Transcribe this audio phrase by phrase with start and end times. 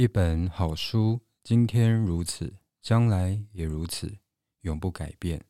[0.00, 4.16] 一本好书，今天如此，将来也如此，
[4.62, 5.44] 永不改变。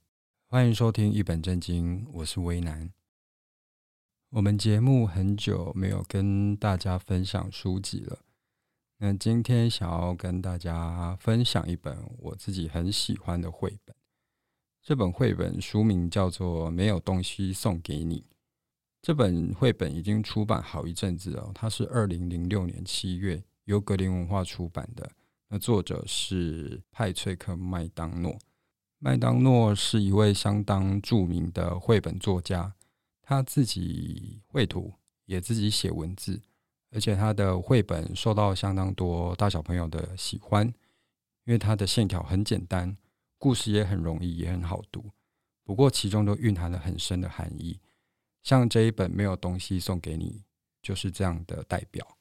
[0.49, 2.93] 欢迎收听一本正经，我是微南。
[4.31, 8.19] 我们节目很久没有跟大家分享书籍了，
[8.99, 13.95] 那今天想要跟大家分享一本我自己很喜欢的绘本。
[14.83, 18.23] 这本绘本书名叫做《没有东西送给你》。
[19.01, 23.45] 这本绘本已经出版好一阵子了，它是二零零六年七月。
[23.71, 25.09] 由格林文化出版的，
[25.47, 28.37] 那作者是派翠克·麦当诺。
[28.99, 32.75] 麦当诺是一位相当著名的绘本作家，
[33.23, 34.93] 他自己绘图，
[35.25, 36.43] 也自己写文字，
[36.91, 40.67] 而且他的绘本受到相当多大小朋友的喜欢，
[41.45, 42.97] 因为他的线条很简单，
[43.39, 45.05] 故事也很容易，也很好读。
[45.63, 47.79] 不过其中都蕴含了很深的含义，
[48.43, 50.43] 像这一本没有东西送给你，
[50.83, 52.17] 就是这样的代表。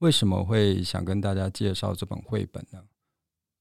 [0.00, 2.82] 为什么会想跟大家介绍这本绘本呢？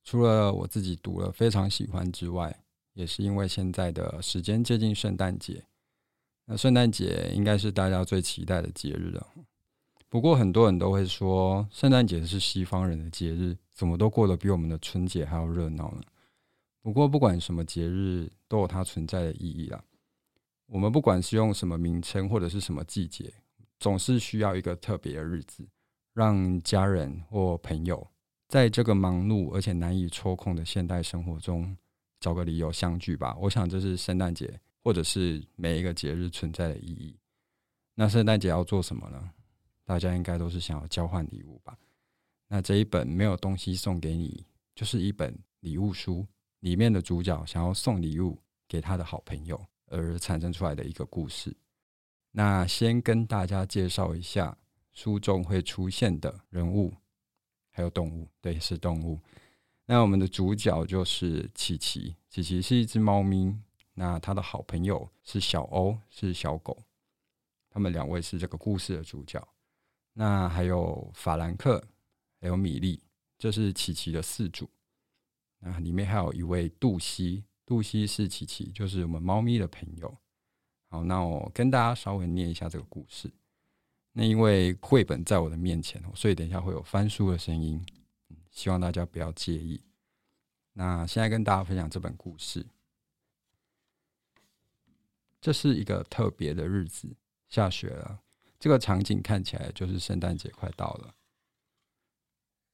[0.06, 5.66] 除了我自己读了非常喜欢之外，也是因为现在的时间接近圣诞节。
[6.46, 9.28] 那圣诞节应该是大家最期待的节日了。
[10.08, 16.02] 不过很多人都会说，圣诞节是西方人的节日，怎么都过得比我们的春节还要热闹呢？
[16.82, 19.84] 不过不管什么节日，都有它存在的意义啦。
[20.68, 23.34] 我们不管是用什么名称或者是什么季节，
[23.78, 25.68] 总是需要一个特别的日子。
[26.20, 28.06] 让家人或朋友
[28.50, 31.74] 在这个忙碌而且难以抽空的现代生活中
[32.20, 33.34] 找个理由相聚吧。
[33.40, 37.16] 我想这是圣诞节或者是每一个节日存在的意义。
[37.96, 39.32] 那圣诞节要做什么呢？
[39.86, 41.78] 大家应该都是想要交换礼物吧。
[42.50, 46.28] 那这一本没有东西送给你，就是一本礼物书，
[46.60, 51.56] 里面的主角想要送礼物给他的好朋友而产生出来的一个故事。
[52.30, 54.58] 那先跟大家介绍一下。
[55.00, 56.94] 书中会出现的人物，
[57.72, 59.18] 还有动物，对，是动物。
[59.86, 63.58] 那我们的主角就是琪琪，琪琪是一只猫咪。
[63.94, 66.78] 那他的好朋友是小欧，是小狗。
[67.70, 69.42] 他们两位是这个故事的主角。
[70.12, 71.82] 那还有法兰克，
[72.42, 73.02] 还有米莉，
[73.38, 74.70] 这是琪琪的饲主。
[75.60, 80.18] 那里面还有一位杜西，杜西是琪琪，就是我们猫咪的朋友。
[80.90, 83.32] 好，那我跟大家稍微念一下这个故事。
[84.12, 87.86] 那因为绘本在我的面前，所以等一下会有翻书的声音，
[88.52, 89.82] 希望大家不要介意。
[90.74, 92.66] 那现在跟大家分享这本故事。
[95.42, 97.16] 这是一个特别的日子，
[97.48, 98.22] 下雪了。
[98.60, 101.16] 这个场景看起来就是圣诞节快到了。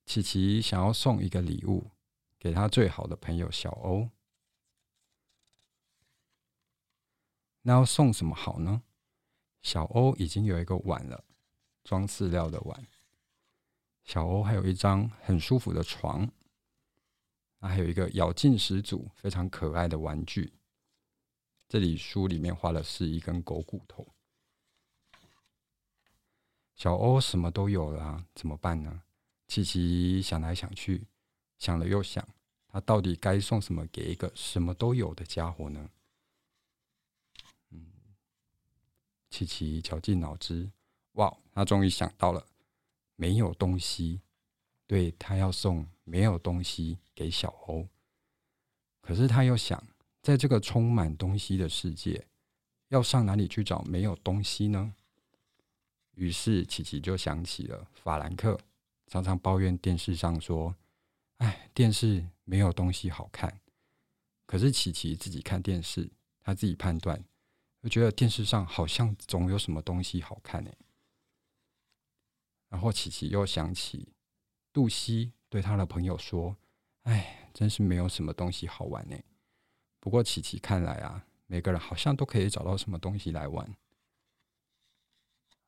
[0.06, 1.92] 琪琪想要送一个礼物
[2.40, 4.10] 给他最好的朋友小欧，
[7.62, 8.82] 那要送什么好呢？
[9.66, 11.24] 小欧已经有一个碗了，
[11.84, 12.88] 装饲料的碗。
[14.04, 16.30] 小欧还有一张很舒服的床，
[17.60, 20.54] 还有一个咬劲十足、非常可爱的玩具。
[21.68, 24.08] 这里书里面画的是一根狗骨头。
[26.76, 29.02] 小欧什么都有了，怎么办呢？
[29.48, 31.08] 琪琪想来想去，
[31.58, 32.24] 想了又想，
[32.68, 35.90] 他到底该送什么给一个什么都有的家伙呢？
[39.36, 40.72] 琪琪绞尽脑汁，
[41.16, 41.38] 哇！
[41.52, 42.48] 他终于想到了，
[43.18, 44.22] 没有东西。
[44.88, 47.86] 对，他要送没有东西给小欧。
[49.02, 49.86] 可是他又想，
[50.22, 52.26] 在这个充满东西的世界，
[52.88, 54.96] 要上哪里去找没有东西呢？
[56.14, 58.58] 于是琪琪就想起了法兰克，
[59.08, 60.74] 常常抱怨电视上说
[61.40, 63.60] ：“哎，电视没有东西好看。”
[64.48, 66.10] 可是琪琪自己看电视，
[66.42, 67.22] 他自己判断。
[67.86, 70.72] 我觉得电视上好像总有什么东西好看呢。
[72.68, 74.12] 然后琪琪又想起
[74.74, 76.58] 杜西对他的朋友说
[77.06, 79.16] ：“哎，真是没有什么东西好玩呢。”
[80.02, 83.78] 不过琪琪看来啊，每个人好像都可以找到什么东西来玩。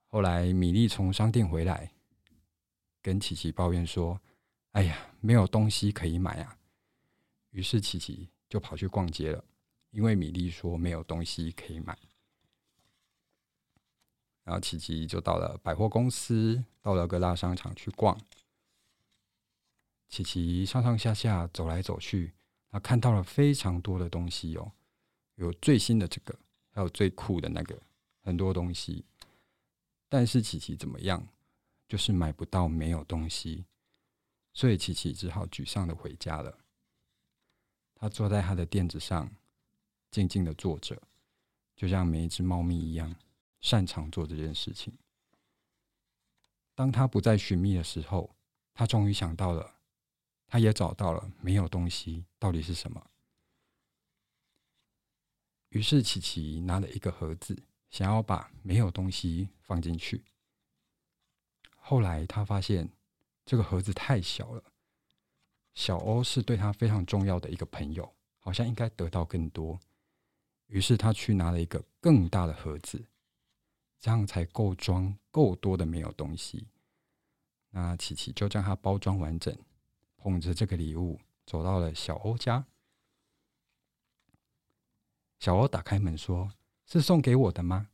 [0.08, 1.92] 后来米莉从商店回来，
[3.04, 4.20] 跟琪琪抱怨说
[4.74, 6.58] ：“哎呀，没有东西可以买啊。”
[7.52, 9.46] 于是琪琪就跑去逛街了。
[9.92, 11.98] 因为米莉说没有东西可以买，
[14.48, 18.18] 然后琪琪就到了百货公司，到了各大商场去逛。
[20.08, 22.32] 琪琪上上下下走来走去，
[22.70, 24.72] 他看到了非常多的东西哦，
[25.36, 26.34] 有最新的这个，
[26.72, 27.78] 还有最酷的那个，
[28.24, 29.04] 很多东西。
[30.08, 31.28] 但是琪琪怎么样，
[31.90, 33.66] 就是买不到，没有东西，
[34.54, 36.58] 所以琪琪只好沮丧的回家了。
[37.96, 39.30] 他坐在他的垫子上。
[40.10, 41.00] 静静的坐着，
[41.76, 43.14] 就像每一只猫咪一样，
[43.68, 44.98] 擅长做这件事情。
[46.74, 48.34] 当他不再寻觅的时候，
[48.74, 49.76] 他终于想到了，
[50.48, 53.06] 他也找到了没有东西到底是什么。
[55.68, 60.24] 于是琪琪拿了一个盒子，想要把没有东西放进去。
[61.76, 62.90] 后来他发现
[63.46, 64.64] 这个盒子太小了，
[65.74, 69.78] 小欧是对他非常重要的一个朋友，好像应该得到更多。
[70.68, 73.04] 于是他去拿了一个更大的盒子，
[74.00, 76.68] 这样才够装够多的没有东西。
[77.70, 79.58] 那琪琪就将它包装完整，
[80.16, 82.66] 捧着这个礼物走到了小欧家。
[85.40, 86.52] 小欧打开门说
[86.88, 87.90] ：“是送给我的吗？”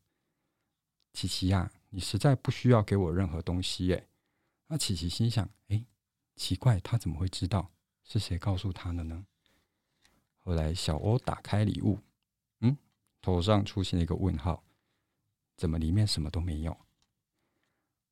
[1.12, 4.08] 琪琪呀，你实在不需要给我任何东西耶。
[4.68, 5.86] 那琪琪心想：“哎，
[6.36, 7.72] 奇怪，他怎么会知道？
[8.04, 9.26] 是谁告诉他的呢？”
[10.40, 12.00] 后来小欧打开礼物，
[12.60, 12.78] 嗯，
[13.22, 14.64] 头上出现了一个问号，
[15.64, 16.78] 怎么里面什么都没有？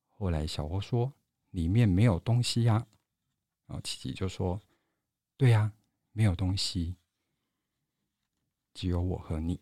[0.08, 1.12] 后来小欧说
[1.52, 2.86] ：“里面没有东西呀。”
[3.68, 4.58] 然后琪琪就说
[5.36, 5.70] ：“对呀，
[6.12, 6.96] 没有东西。”
[8.72, 9.60] 只有我和你。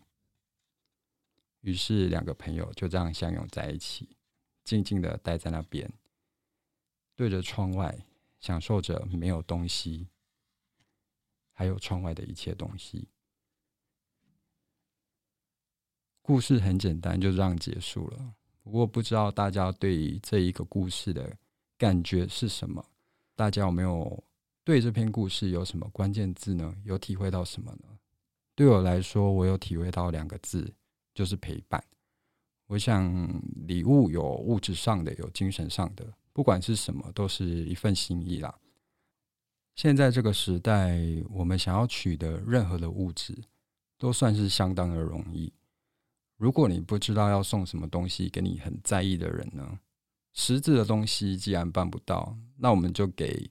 [1.63, 4.17] 于是两个朋友就这样相拥在一起，
[4.63, 5.93] 静静的待在那边，
[7.17, 8.07] 对着窗外，
[8.39, 10.07] 享受着没有东西，
[11.51, 13.09] 还有窗外的一切东西。
[16.31, 18.35] 故事很简单，就这样结束了。
[18.63, 21.37] 不过不知道大家对于这一个故事的
[21.77, 22.87] 感觉是什么？
[23.35, 24.23] 大家有没有
[24.63, 26.73] 对这篇故事有什么关键字呢？
[26.85, 27.99] 有体会到什么呢？
[28.55, 30.73] 对我来说，我有体会到两个字，
[31.13, 31.83] 就是陪伴。
[32.69, 33.13] 我想，
[33.67, 38.57] 礼物有物质上的，有精神上的，不管是什么，都是一份心意啦。
[39.75, 40.97] 现在这个时代，
[41.29, 43.37] 我们想要取得任何的物质，
[43.99, 45.53] 都算是相当的容易。
[46.41, 49.79] 如果你不知道要送什么东西给你很在意的人呢，
[50.33, 53.51] 实质的东西既然办不到，那我们就给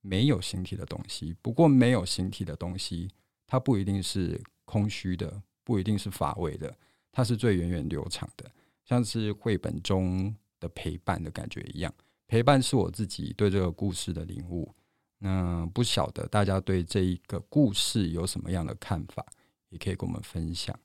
[0.00, 1.32] 没有形体的东西。
[1.40, 3.08] 不过，没有形体的东西。
[3.46, 6.76] 它不一定是空虚的，不一定是乏味的，
[7.12, 8.50] 它是最源远流长的，
[8.84, 11.94] 像是绘本中的陪伴的感觉一样。
[12.26, 14.74] 陪伴是我自己对这个故事的领悟。
[15.18, 19.24] 那不晓得大家对这一个故事有什么样的看法，
[19.68, 20.76] 也可以跟我们分享。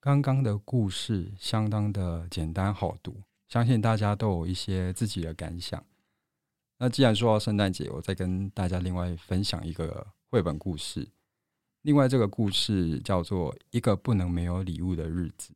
[0.00, 5.84] 刚刚的故事相当的简单好读，相信大家都有一些自己的感想。
[6.78, 10.06] 那既然说到圣诞节，我再跟大家另外分享一个。
[10.32, 11.08] 绘本故事，
[11.82, 15.52] 另外这个故事叫做《一个不能没有礼物的日子》。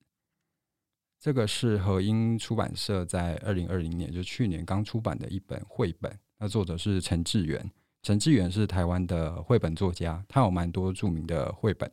[1.21, 6.19] 这个是和英出版社在二零二零年，就去年刚出版的一本绘本。
[6.39, 7.71] 那作者是陈志远，
[8.03, 11.89] 陈志远是台湾的绘本作家，他有蛮多著名的绘本，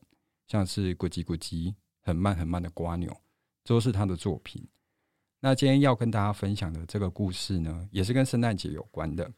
[0.47, 1.53] 像是《咕叽咕叽》、
[2.01, 3.09] 《很慢很慢的瓜牛》，
[3.63, 4.67] 都是他的作品。
[5.39, 9.31] 那今天要跟大家分享的这个故事呢，也是跟圣诞节有关的。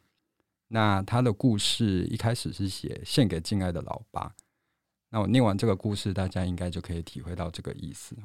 [0.67, 4.35] 那他的故事一开始是写献给敬爱的老爸。
[5.09, 8.17] 那我念完这个故事，大家应该就可以体会到这个意思。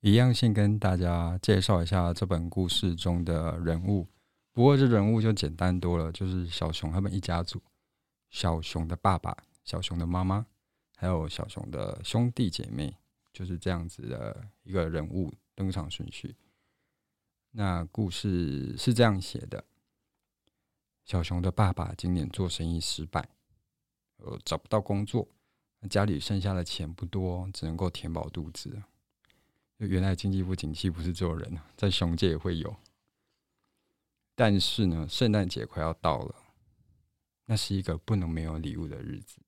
[0.00, 4.08] 一样，先跟大家介绍一下这本故事中的人物。
[4.52, 7.60] 不过这人物就简单多了，就是小熊他们一家族：
[8.30, 10.46] 小熊的爸爸、小熊的妈妈，
[11.00, 12.94] 还有小熊的兄弟姐妹，
[13.32, 16.36] 就是这样子的一个人物登场顺序。
[17.52, 19.64] 那故事是这样写的。
[21.06, 23.26] 小熊的爸爸今年做生意失败，
[24.18, 25.26] 呃，找不到工作，
[25.88, 28.82] 家里剩下的钱不多，只能够填饱肚子。
[29.78, 32.76] 原来经济不景气不是只有人，在熊界也会有。
[34.34, 36.34] 但是呢，圣诞节快要到了，
[37.46, 39.38] 那是一个不能没有礼物的日子。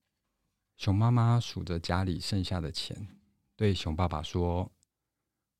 [0.83, 3.07] 熊妈妈数着家里剩下的钱，
[3.55, 4.69] 对熊爸爸说：“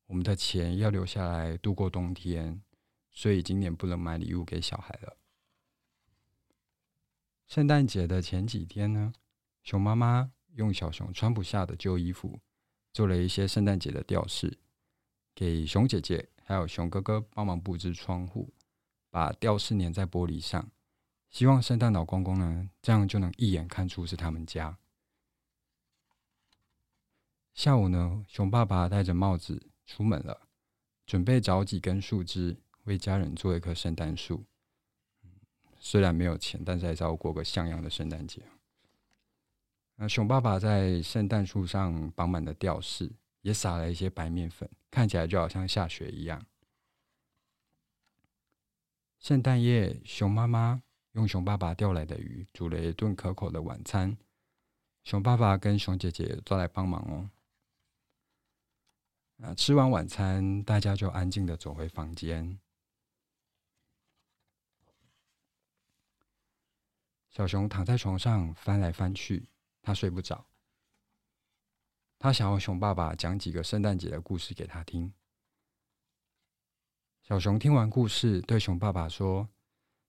[0.04, 2.60] 我们的钱要留下来度过冬天，
[3.10, 5.16] 所以今年不能买礼物给小孩了。”
[7.48, 9.14] 圣诞节的前几天呢，
[9.62, 12.38] 熊妈妈用小熊穿不下的旧衣服，
[12.92, 14.58] 做了一些圣诞节的吊饰，
[15.34, 18.52] 给熊姐姐还有熊哥哥帮忙布置窗户，
[19.08, 20.70] 把吊饰粘在玻璃上，
[21.30, 24.76] 希望圣诞老公公呢，这样就能一眼看出是他们家。
[27.54, 30.48] 下午呢，熊爸爸戴着帽子出门了，
[31.06, 34.44] 准备找几根树枝为家人做一棵圣诞树。
[35.78, 38.42] 虽然没有钱，但是还是要过个像样的圣诞节。
[39.94, 46.44] 那熊爸爸在圣诞树上绑满了吊饰，也撒了一些白面粉，看起来就好像下雪一样。
[49.20, 50.82] 圣诞夜，熊妈妈
[51.12, 54.18] 用熊爸爸钓来的鱼煮了一顿可口的晚餐，
[55.04, 57.30] 熊爸爸跟熊姐姐都来帮忙哦。
[59.38, 62.58] 啊吃完晚餐大家就安静的走回房间。
[67.30, 69.48] 小熊躺在床上翻来翻去
[69.82, 70.46] 他睡不着。
[72.16, 75.12] 他想要熊爸爸讲几个圣诞节的故事给他听。
[77.22, 79.48] 小熊听完故事对熊爸爸说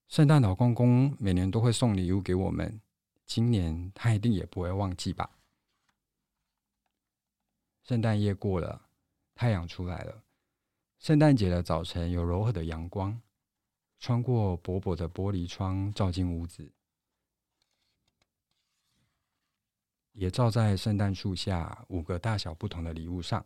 [0.07, 2.79] 圣诞老公公每年都会送礼物给我们
[3.25, 5.39] 今年他一定也不会忘记吧。
[7.81, 8.84] 圣诞夜过了
[9.35, 10.23] 太阳出来了。
[10.97, 13.21] 圣诞节的早晨有柔和的阳光，
[13.99, 16.71] 穿过薄薄的玻璃窗，照进屋子。
[20.13, 23.45] 也照在圣诞树下五个大小不同的礼物上。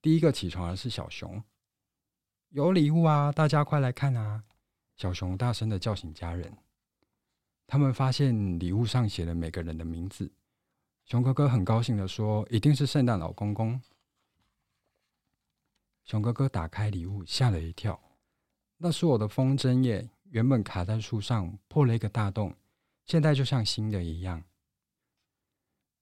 [0.00, 1.44] 第一个起床的是小熊，
[2.48, 3.30] 有礼物啊！
[3.30, 4.42] 大家快来看啊！
[4.96, 6.56] 小熊大声的叫醒家人。
[7.66, 10.32] 他们发现礼物上写了每个人的名字。
[11.04, 13.78] 熊哥哥很高兴的说：“一定是圣诞老公公。”
[16.08, 18.00] 熊哥哥打开礼物，吓了一跳。
[18.78, 22.56] 那是我的风筝叶，原本卡在树上，破了一个大洞，
[23.04, 24.42] 现在就像新的一样。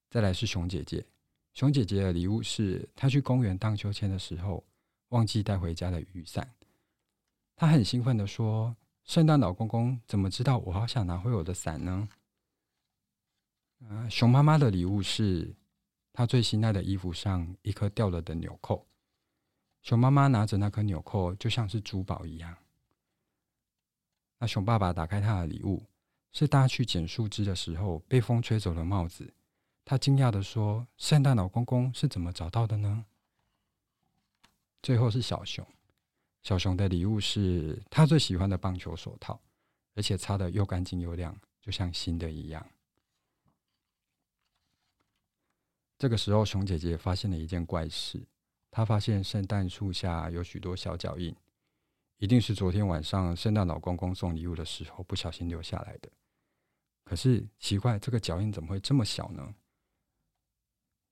[0.08, 1.04] 再来是熊姐姐，
[1.54, 4.62] 熊姐姐的礼物是她去公园荡秋千的时候
[5.08, 6.48] 忘记带回家的雨伞。
[7.56, 12.08] 她很兴奋地说：“圣诞老公公怎么知道我好想拿回我的伞呢？”
[13.90, 15.52] 啊，熊妈妈的礼物是
[16.12, 18.86] 她最心爱的衣服上一颗掉了的纽扣。
[19.86, 22.56] 熊妈妈拿着那颗纽扣，就像是珠宝一样。
[24.36, 25.80] 那熊爸爸打开他的礼物，
[26.32, 29.32] 是他去捡树枝的时候被风吹走的帽子。
[29.84, 33.06] 他惊讶的说：“圣诞老公公是怎么找到的呢？”
[34.82, 35.64] 最后是小熊，
[36.42, 39.40] 小熊的礼物是他最喜欢的棒球手套，
[39.94, 42.66] 而且擦得又干净又亮，就像新的一样。
[45.96, 48.26] 这个时候，熊姐姐发现了一件怪事，
[48.70, 51.34] 他发现圣诞树下有许多小脚印，
[52.18, 56.10] 一定是昨天晚上圣诞老公公送礼物的时候不小心留下来的。
[57.04, 59.54] 可是奇怪，这个脚印怎么会这么小呢？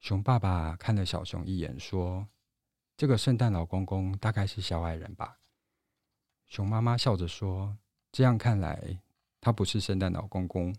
[0.01, 2.29] 熊爸爸看了小熊一眼，说
[2.97, 5.39] ：“这个圣诞老公公大概是小矮人吧？”
[6.47, 7.79] 熊妈妈笑着说
[8.13, 9.01] ：“这样看来，
[9.41, 10.77] 他不是圣诞老公公，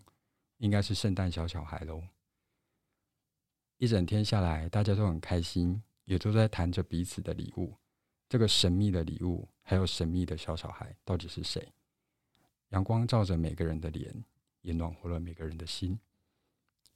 [0.58, 2.02] 应该是圣诞小小孩喽。”
[3.78, 7.76] 一整天下来，大家都很开心，也都在谈着彼此的礼物。
[8.28, 11.72] 这个神秘的礼物，还有神秘的小小孩，到底是谁？
[12.70, 14.24] 阳光照着每个人的脸，
[14.62, 15.96] 也暖和了每个人的心。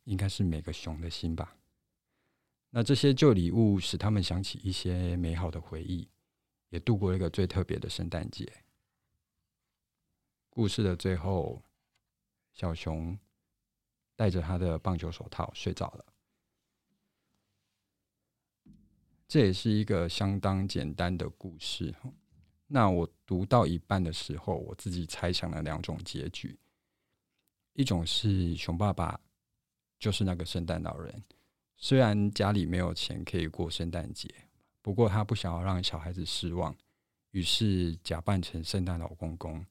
[0.05, 1.57] 应该是每个熊的心吧。
[2.71, 6.09] 那这些旧礼物使他们想起一些美好的回忆，
[6.71, 8.51] 也度过了一个最特别的圣诞节。
[10.49, 11.63] 故事的最后，
[12.53, 13.17] 小熊
[14.17, 16.05] 戴着他的棒球手套睡着了。
[19.31, 21.95] 这也是一个相当简单的故事。
[22.67, 26.59] 那我读到一半的时候，我自己猜想了两种结局：
[27.75, 29.21] 一种是熊爸爸
[30.01, 31.23] 就是那个圣诞老人。
[31.77, 34.29] 虽然家里没有钱可以过圣诞节，
[34.83, 36.77] 不过他不想要让小孩子失望，
[37.31, 39.65] 于是假扮成圣诞老公公。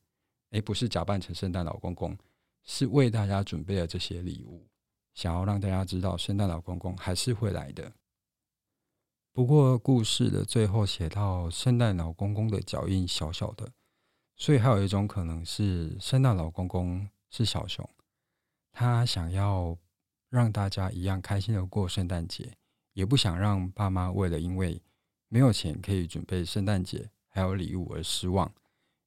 [0.52, 2.18] 诶，不是假扮成圣诞老公公，
[2.64, 4.66] 是为大家准备了这些礼物，
[5.16, 7.92] 想要让大家知道圣诞老公公还是会来的。
[9.40, 13.72] 不过故事的最后写到圣诞老公公的脚印小小的，
[14.36, 17.90] 所以还有一种可能是圣诞老公公是小熊，
[18.74, 19.78] 他想要。
[20.28, 22.54] 让大家一样开心的过圣诞节，
[22.92, 24.82] 也不想让爸妈为了因为
[25.30, 28.54] 没有钱可以准备圣诞节还有礼物而失望，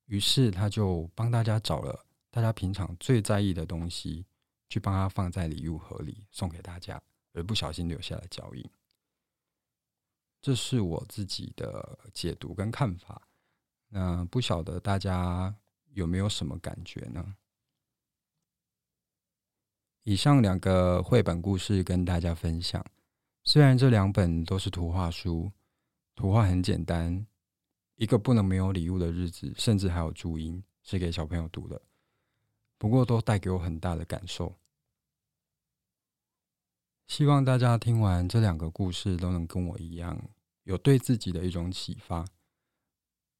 [0.07, 4.25] 于是他就帮大家找了大家平常最在意的东西，
[4.71, 6.99] 去帮他放在礼物盒里送给大家，
[7.35, 8.65] 而不小心留下了脚印。
[10.43, 13.29] 这是我自己的解读跟看法，
[13.89, 15.55] 那不晓得大家
[15.93, 17.37] 有没有什么感觉呢？
[20.03, 22.85] 以上两个绘本故事跟大家分享，
[23.45, 25.53] 虽然这两本都是图画书，
[26.17, 27.25] 图画很简单，
[27.95, 31.81] 一个不能没有礼物的日子，甚至还有注音是给小朋友读的，
[32.79, 34.53] 不过都带给我很大的感受。
[37.13, 40.19] 希望大家听完这两个故事都能跟我一样，
[40.63, 42.25] 有对自己的一种启发。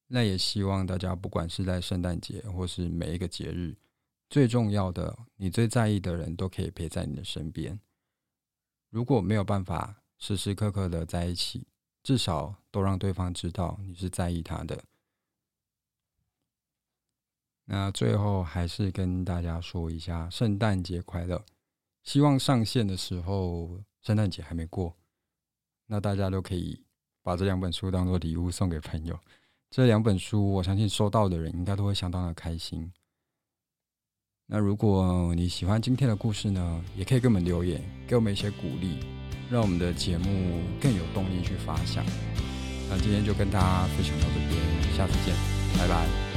[0.09, 3.75] 那也希望大家不管是在圣诞节或是每一个节日。
[4.29, 7.81] 最重要的，你最在意的人都可以陪在你的身边。
[8.91, 11.67] 如果没有办法时时刻刻的在一起，
[12.03, 14.85] 至少都让对方知道你是在意他的。
[17.65, 21.43] 那最后还是跟大家说一下，圣诞节快乐！
[22.03, 24.97] 希望上线的时候，圣诞节还没过，
[25.87, 26.85] 那大家都可以
[27.23, 29.19] 把这两本书当做礼物送给朋友。
[29.71, 32.93] 这两本书，我相信收到的人应该都会相当的开心。
[34.47, 38.99] 那如果你喜欢今天的故事呢，也可以给我们留言，给我们一些鼓励，
[39.51, 42.05] 让我们的节目更有动力去发想。
[42.91, 45.35] 那今天就跟大家分享到这边，下次见，
[45.79, 46.32] 拜拜。